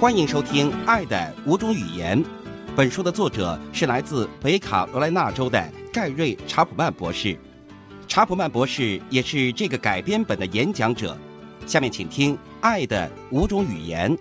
[0.00, 2.24] 欢迎收听《爱的五种语言》。
[2.74, 5.62] 本书的作者是来自北卡罗来纳州的
[5.92, 7.38] 盖瑞·查普曼博士。
[8.08, 11.14] 查普曼博士也是这个改编本的演讲者。
[11.66, 14.16] 下面请听《爱的五种语言》。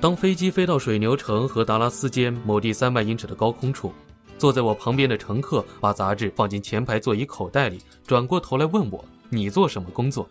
[0.00, 3.92] 当飞机飞到水牛城和达拉斯间某地三万英尺的高空处，
[4.38, 10.28] 坐在我旁边的乘客把杂志放进前排座椅口袋里，转过头来问我：“你做什么工作？”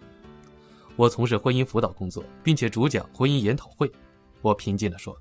[0.99, 3.89] 我从事婚姻辅导工作，并且主讲婚姻研讨会。
[4.41, 5.15] 我平静地说：“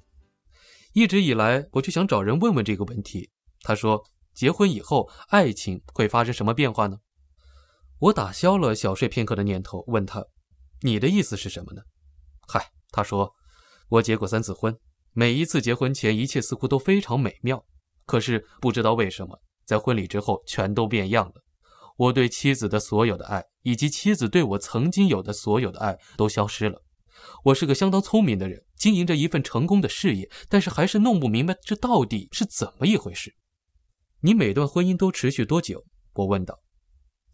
[0.93, 3.31] 一直以来，我就想找人问问这个问题。”
[3.63, 4.03] 他说
[4.35, 6.97] ：“结婚以后，爱情会发生什么变化呢？”
[8.01, 10.27] 我打消了小睡片刻的念头，问他
[10.83, 11.83] ：“你的意思是什么呢？”
[12.53, 13.33] 嗨，他说
[13.89, 14.77] ：“我结过三次婚，
[15.13, 17.65] 每一次结婚前，一切似乎都非常美妙，
[18.05, 21.35] 可是不知道为什么，在婚礼之后，全都变样了。”
[21.99, 26.81] 我对妻子的所有的爱，以及妻子对我曾经有的所有的爱，都消失了。
[27.47, 33.35] 我是个相当聪明的人，经营着一份成功的事业，但是还是弄不明白这到底是怎么一回事。
[34.21, 35.85] 你每段婚姻都持续多久？
[36.13, 36.61] 我问道。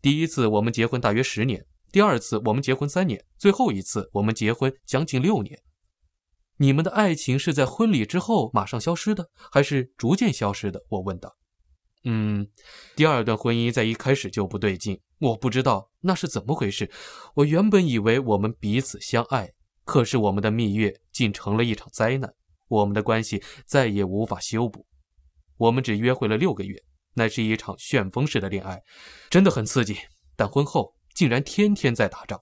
[0.01, 5.61] 第一次我们结婚大约十年，第二次我们结婚三年，最后一次我们结婚将近六年。
[6.57, 10.81] 你们的爱情是在婚礼之后马上消失的，还是逐渐消失的？
[10.89, 11.37] 我问道。
[12.05, 12.47] 嗯，
[12.95, 16.91] 第二段婚姻在一开始就不对劲，我不知道那是怎么回事。
[17.35, 19.51] 我原本以为我们彼此相爱，
[19.85, 22.33] 可是我们的蜜月竟成了一场灾难，
[22.69, 24.87] 我们的关系再也无法修补。
[25.57, 26.79] 我们只约会了六个月，
[27.15, 28.83] 那是一场旋风式的恋爱，
[29.31, 29.97] 真的很刺激。
[30.37, 32.39] 但婚后竟然天天在打仗。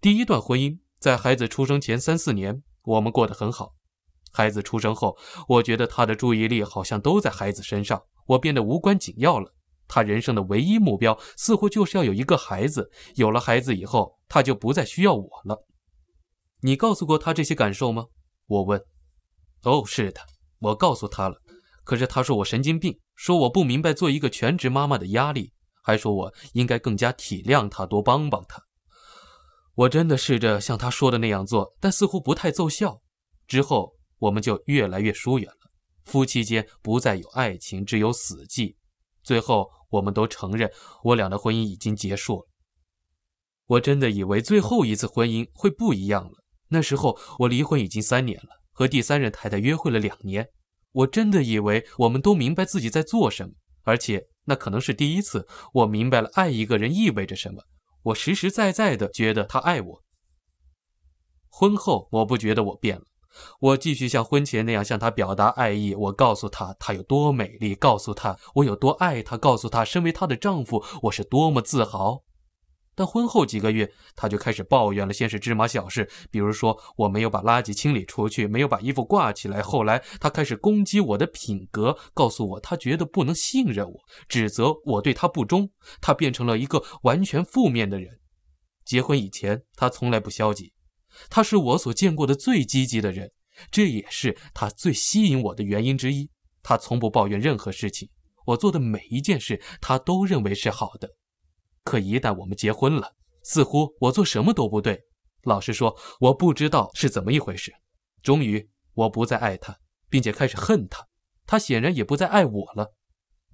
[0.00, 3.74] 第一段婚姻在孩子出生前三四年，我们过得很好。
[4.30, 5.16] 孩子出生后，
[5.48, 8.02] 我觉得他的注意力好像都在孩子身上。
[8.28, 9.52] 我变得无关紧要了。
[9.88, 12.90] 他人生的唯一目标似乎就是要有一个孩子。
[13.16, 15.66] 有了孩子以后，他就不再需要我了。
[16.60, 18.06] 你告诉过他这些感受吗？
[18.46, 18.80] 我问。
[19.62, 20.20] 哦，是的，
[20.58, 21.36] 我告诉他了。
[21.84, 25.52] 可是他说我神经病，说我不明白做一个全职妈妈的压力，
[25.82, 28.62] 还说我应该更加体谅他，多帮帮他。
[29.74, 33.00] 我真的试着像他说的那样做，但似乎不太奏效。
[33.46, 35.57] 之后我们就越来越疏远了。
[36.08, 38.74] 夫妻间不再有爱情，只有死寂。
[39.22, 40.70] 最后，我们都承认
[41.04, 42.48] 我俩的婚姻已经结束了。
[43.66, 46.42] 我真的以为最后一次婚姻会不一样了。
[46.70, 50.48] 那时候我离婚已经三年了，和第三任太太约会了两年。
[50.92, 53.52] 我真的以为我们都明白自己在做什么，
[53.82, 57.62] 而且那可能是第一次我明白了爱一个人意味着什么。
[58.04, 60.02] 我实实在在的觉得他爱我。
[61.50, 63.04] 婚后，我不觉得我变了。
[63.60, 65.94] 我继续像婚前那样向她表达爱意。
[65.94, 72.24] 我告诉她她有多美丽，告诉她我有多爱她，告诉她身为她的丈夫我是多么自豪。
[72.94, 75.12] 但婚后几个月，她就开始抱怨了。
[75.12, 79.62] 先是芝麻小事，比如说我没有把垃圾清理出去，没有把衣服挂起来。
[79.62, 85.70] 后来她开始攻击我的品格，告诉我她觉得不能信任我，指责我对她不忠。
[86.00, 88.18] 她变成了一个完全负面的人。
[88.84, 90.72] 结婚以前，她从来不消极。
[91.30, 93.32] 他是我所见过的最积极的人，
[93.70, 96.30] 这也是他最吸引我的原因之一。
[96.62, 98.08] 他从不抱怨任何事情，
[98.46, 101.08] 我做的每一件事，他都认为是好的。
[101.82, 105.04] 可一旦我们结婚了，似乎我做什么都不对。
[105.44, 107.72] 老实说，我不知道是怎么一回事。
[108.22, 109.78] 终于，我不再爱他，
[110.10, 111.06] 并且开始恨他。
[111.46, 112.94] 他显然也不再爱我了。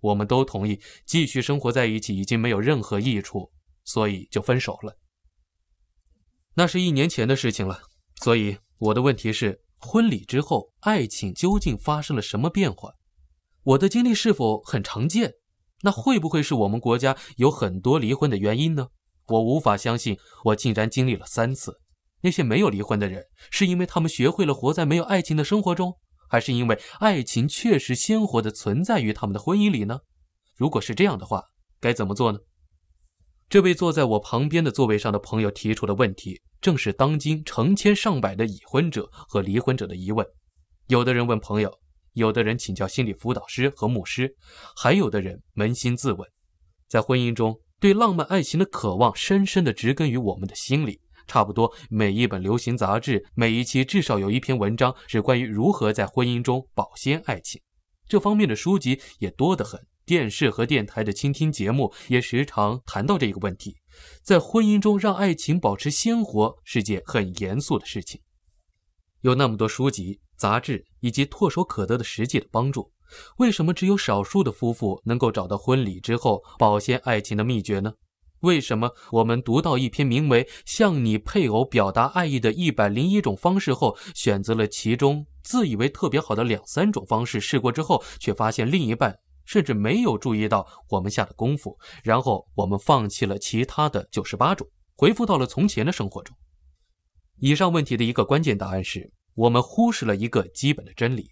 [0.00, 3.52] 我们都同意继续生活在一起已经没有任何益处，
[3.84, 4.96] 所以就分手了。
[6.56, 7.80] 那是一年前的事情了，
[8.22, 12.92] 所以我的问题是：婚礼之后，爱情究竟发生了什么变化？
[13.64, 15.34] 我的经历是否很常见？
[15.82, 18.86] 那会不会是我们国家有很多离婚的原因呢？
[19.26, 21.80] 我无法相信，我竟然经历了三次。
[22.20, 25.98] 那些没有离婚的人，是因为他们学会了活在没有爱情的生活中，
[26.28, 29.98] 还是因为爱情确实鲜活的存在于他们的婚姻里呢？
[30.54, 31.42] 如果是这样的话，
[31.80, 32.38] 该怎么做呢？
[33.54, 40.26] 这位坐在我旁边的座位上的朋友提出的问题，正是当今成千上百的已婚者和离婚者的疑问。
[40.88, 41.72] 有的人问朋友，
[42.14, 44.34] 有的人请教心理辅导师和牧师，
[44.76, 46.28] 还有的人扪心自问。
[46.88, 51.00] 在婚姻中，对浪漫爱情的渴望深深地植根于我们的心里。
[51.28, 57.62] 差不多每一本流行杂志，每一期至少有一篇文章是关于如何在婚姻中保鲜爱情。
[58.08, 59.80] 这方面的书籍也多得很。
[60.06, 63.76] 电视和电台的倾听节目也时常谈到这个问题，
[64.22, 68.20] 在婚姻中让爱情保持鲜活是件很严肃的事情。
[69.22, 72.92] 有那么多书籍、杂志以及唾手可得的实际的帮助，
[73.38, 77.94] 为什么只有少数的夫妇能够找到婚礼之后保鲜爱情的秘诀呢？
[78.40, 96.36] 为什么我们读到一篇名为《向你配偶表达爱意的一百零一种方式》后，选择了其中自以为特别好的两三种方式试过之后，却发现另一半甚至没有注意到我们下的功夫，然后我们放弃了其他的九十八种，回复到了从前的生活中？
[97.38, 101.30] 以上问题的一个关键答案是我们忽视了一个基本的真理：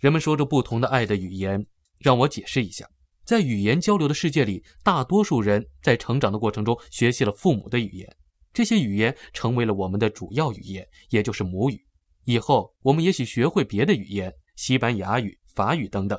[0.00, 1.66] 人们说着不同的爱的语言。
[2.00, 2.88] 让我解释一下。
[3.26, 8.16] 在语言交流的世界里，大多数人在成长的过程中学习了父母的语言，
[8.54, 11.84] 这些语言成为了我们的主要语言，也就是母语。
[12.24, 16.18] 以后我们也许学会别的语言，西班牙语、法语等等。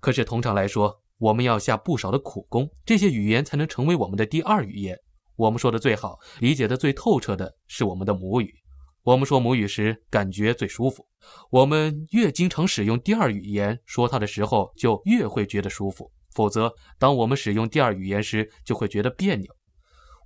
[0.00, 4.98] 可是通常来说，我们要下不少的苦功，这些语言才能成为我们的第二语言。
[5.36, 8.54] 我们说的最好、理解的最透彻的是我们的母语。
[9.02, 11.06] 我们说母语时感觉最舒服，
[11.50, 16.10] 我们越经常使用第二语言说它的时候，就越会觉得舒服。
[16.34, 19.50] 否则，当我们使用第二语言时，就会觉得别扭。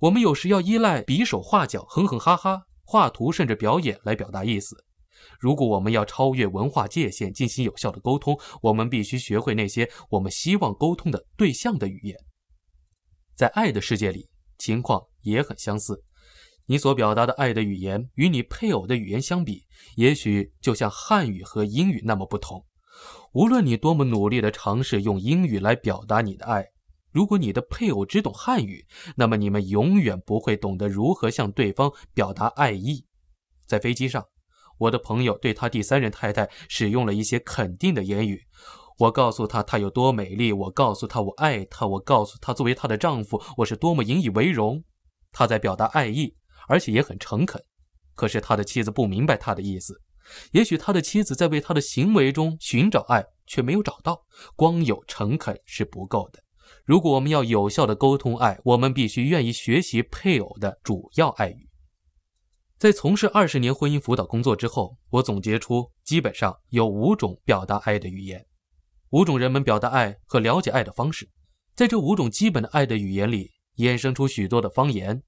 [0.01, 4.85] 我们有时要依赖比手画脚、哼哼哈哈、画图甚至表演来表达意思。
[5.39, 12.17] 如果我们要超越文化界限进行有效的沟通，我们必须学会那些我们希望沟通的对象的语言。
[13.35, 16.03] 在爱的世界里，情况也很相似。
[16.67, 19.67] 你所表达的爱的语言与你配偶的语言相比，
[19.97, 22.65] 也许就像汉语和英语那么不同。
[23.33, 26.65] 无论你多么努力地尝试用英语来表达你的爱，
[27.11, 33.05] 如果你的配偶只懂汉语，那么你们永远不会懂得如何向对方表达爱意。
[33.67, 34.25] 在飞机上，
[34.77, 38.41] 我的朋友对他第三任太太使用了一些肯定的言语。
[38.97, 44.83] 我告诉他她有多美丽，我告诉他我爱她，我告诉他作为她的丈夫，我是多么引以为荣。
[45.31, 46.33] 他在表达爱意，
[46.69, 47.61] 而且也很诚恳。
[48.15, 50.01] 可是他的妻子不明白他的意思。
[50.53, 54.23] 也许他的妻子在为他的行为中寻找爱，却没有找到。
[54.55, 56.39] 光有诚恳是不够的。
[56.85, 61.64] 如果我们要有效的沟通爱，我们必须愿意学习配偶的主要爱语。
[62.77, 68.45] 在从事二十年婚姻辅导工作之后，我总结出基本上有五种表达爱的语言，
[69.11, 71.29] 五种人们表达爱和了解爱的方式。
[71.73, 75.21] 在这五种基本的爱的语言里，衍生出许多的方言。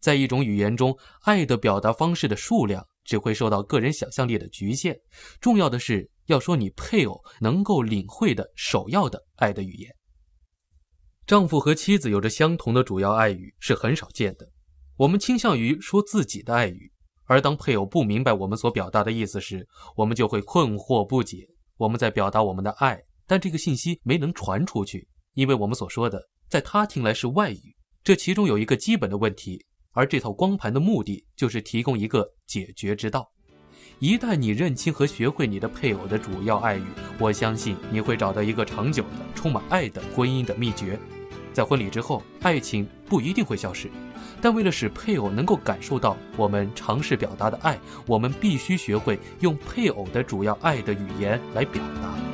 [0.00, 2.86] 在一种语言中，爱的表达方式的数量。
[3.04, 4.98] 只会受到个人想象力的局限。
[5.38, 9.94] 重要的是要说你配偶能够领会的首要的爱的语言。
[11.26, 14.48] 丈夫和妻子有着相同的主要爱语是很少见的。
[14.96, 16.90] 我们倾向于说自己的爱语，
[17.24, 21.46] 而当配偶不明白我们所表达的意思时，我们就会困惑不解。
[21.76, 27.76] 我们在表达我们的爱，但这个信息没能传出去，因为我们所说的在他听来是外语。
[28.02, 29.64] 这其中有一个基本的问题。
[29.96, 33.30] 而这套光盘的目的就是提供一个解决之道。
[34.00, 36.84] 一旦你认清和学会你的配偶的主要爱语，
[37.20, 40.98] 我相信你会找到一个长久的、充满爱的婚姻的秘诀。
[41.54, 43.88] 在婚礼之后，爱情不一定会消失，
[44.42, 52.33] 但为了使配偶能够感受到我们尝试表达的爱，我们必须学会用配偶的主要爱的语言来表达。